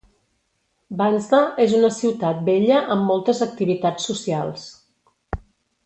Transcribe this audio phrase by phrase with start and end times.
[1.01, 4.69] Vansda és una ciutat bella amb moltes activitats socials.